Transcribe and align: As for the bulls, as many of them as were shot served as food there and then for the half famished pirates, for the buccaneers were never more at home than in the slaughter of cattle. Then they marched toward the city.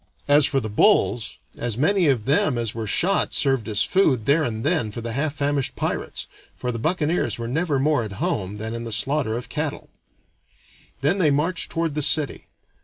As 0.27 0.47
for 0.47 0.59
the 0.59 0.67
bulls, 0.67 1.37
as 1.59 1.77
many 1.77 2.07
of 2.07 2.25
them 2.25 2.57
as 2.57 2.73
were 2.73 2.87
shot 2.87 3.35
served 3.35 3.69
as 3.69 3.83
food 3.83 4.25
there 4.25 4.41
and 4.43 4.63
then 4.63 4.89
for 4.89 4.99
the 4.99 5.11
half 5.11 5.35
famished 5.35 5.75
pirates, 5.75 6.25
for 6.55 6.71
the 6.71 6.79
buccaneers 6.79 7.37
were 7.37 7.47
never 7.47 7.77
more 7.77 8.03
at 8.03 8.13
home 8.13 8.55
than 8.55 8.73
in 8.73 8.83
the 8.83 8.91
slaughter 8.91 9.37
of 9.37 9.47
cattle. 9.47 9.91
Then 11.01 11.19
they 11.19 11.29
marched 11.29 11.69
toward 11.69 11.93
the 11.93 12.01
city. 12.01 12.47